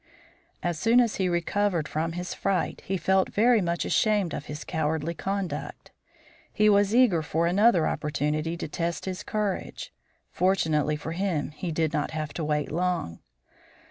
[0.63, 4.63] As soon as he recovered from his fright he felt very much ashamed of his
[4.63, 5.91] cowardly conduct.
[6.51, 9.93] He was eager for another opportunity to test his courage.
[10.31, 13.19] Fortunately for him he did not have to wait long.